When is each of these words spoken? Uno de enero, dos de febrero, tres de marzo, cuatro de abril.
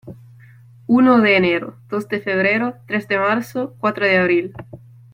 Uno 0.87 1.21
de 1.21 1.37
enero, 1.37 1.75
dos 1.87 2.07
de 2.07 2.19
febrero, 2.21 2.73
tres 2.87 3.07
de 3.07 3.19
marzo, 3.19 3.75
cuatro 3.79 4.03
de 4.03 4.17
abril. 4.17 4.53